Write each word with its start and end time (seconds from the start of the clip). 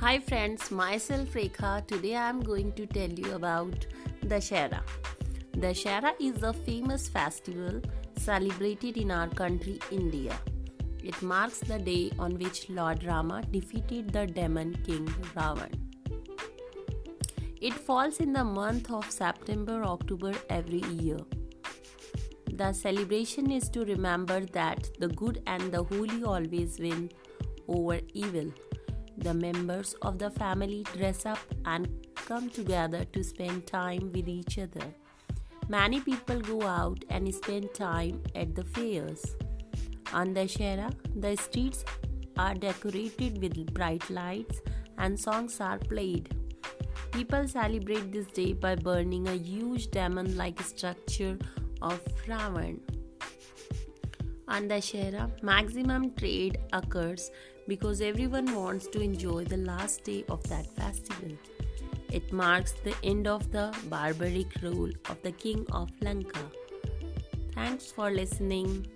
Hi 0.00 0.20
friends, 0.20 0.70
myself 0.70 1.32
Rekha. 1.34 1.84
Today 1.84 2.14
I 2.14 2.28
am 2.28 2.40
going 2.40 2.70
to 2.74 2.86
tell 2.86 3.10
you 3.10 3.32
about 3.32 3.86
Dashera. 4.24 4.80
Dashera 5.62 6.12
is 6.20 6.44
a 6.44 6.52
famous 6.52 7.08
festival 7.08 7.80
celebrated 8.16 8.96
in 8.96 9.10
our 9.10 9.26
country 9.26 9.80
India. 9.90 10.38
It 11.02 11.20
marks 11.20 11.58
the 11.58 11.80
day 11.80 12.12
on 12.16 12.38
which 12.38 12.70
Lord 12.70 13.02
Rama 13.02 13.42
defeated 13.50 14.12
the 14.12 14.24
demon 14.28 14.76
king 14.86 15.04
Ravan. 15.34 15.74
It 17.60 17.74
falls 17.74 18.20
in 18.20 18.32
the 18.32 18.44
month 18.44 18.92
of 18.92 19.10
September 19.10 19.82
October 19.82 20.32
every 20.48 20.84
year. 21.02 21.18
The 22.52 22.72
celebration 22.72 23.50
is 23.50 23.68
to 23.70 23.84
remember 23.84 24.40
that 24.60 24.90
the 25.00 25.08
good 25.08 25.42
and 25.48 25.72
the 25.72 25.82
holy 25.82 26.22
always 26.22 26.78
win 26.78 27.10
over 27.66 27.98
evil. 28.14 28.52
The 29.18 29.34
members 29.34 29.94
of 30.02 30.18
the 30.18 30.30
family 30.30 30.84
dress 30.96 31.26
up 31.26 31.40
and 31.64 31.88
come 32.14 32.48
together 32.48 33.04
to 33.12 33.24
spend 33.24 33.66
time 33.66 34.12
with 34.14 34.28
each 34.28 34.58
other. 34.58 34.86
Many 35.68 36.00
people 36.00 36.40
go 36.40 36.62
out 36.62 37.04
and 37.10 37.34
spend 37.34 37.74
time 37.74 38.22
at 38.34 38.54
the 38.54 38.64
fairs. 38.64 39.34
On 40.12 40.32
Dashera, 40.34 40.94
the 41.16 41.36
streets 41.36 41.84
are 42.36 42.54
decorated 42.54 43.42
with 43.42 43.74
bright 43.74 44.08
lights 44.08 44.60
and 44.98 45.18
songs 45.18 45.60
are 45.60 45.78
played. 45.78 46.34
People 47.10 47.48
celebrate 47.48 48.12
this 48.12 48.28
day 48.28 48.52
by 48.52 48.76
burning 48.76 49.26
a 49.26 49.34
huge 49.34 49.90
demon 49.90 50.36
like 50.36 50.62
structure 50.62 51.36
of 51.82 52.00
Ravan. 52.26 52.78
On 54.48 54.66
Dashera, 54.66 55.30
maximum 55.42 56.14
trade 56.14 56.58
occurs 56.72 57.30
because 57.66 58.00
everyone 58.00 58.54
wants 58.54 58.86
to 58.88 59.00
enjoy 59.00 59.44
the 59.44 59.58
last 59.58 60.04
day 60.04 60.24
of 60.30 60.42
that 60.48 60.66
festival. 60.74 61.36
It 62.10 62.32
marks 62.32 62.72
the 62.72 62.94
end 63.04 63.26
of 63.26 63.52
the 63.52 63.76
barbaric 63.90 64.46
rule 64.62 64.90
of 65.10 65.20
the 65.22 65.32
king 65.32 65.66
of 65.72 65.90
Lanka. 66.00 66.50
Thanks 67.54 67.92
for 67.92 68.10
listening. 68.10 68.86